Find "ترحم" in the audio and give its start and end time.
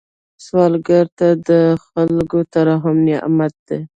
2.53-2.97